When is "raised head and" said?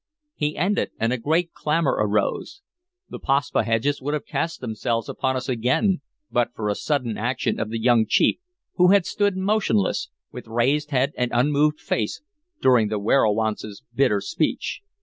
10.47-11.29